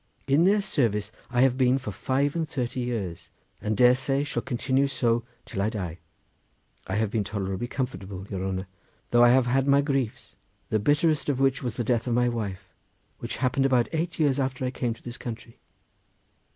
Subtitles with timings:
[0.25, 3.29] In their service I have been for five and thirty years,
[3.61, 5.99] and dare say shall continue so till I die.
[6.87, 8.65] I have been tolerably comfortable, your honour,
[9.11, 10.37] though I have had my griefs,
[10.69, 12.73] the bitterest of which was the death of my wife,
[13.19, 15.59] which happened about eight years after I came to this country.